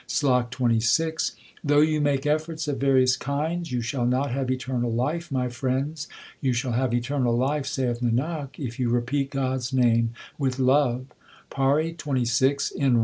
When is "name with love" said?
9.71-11.05